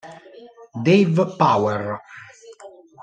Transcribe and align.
Dave 0.83 1.19
Power 1.37 2.01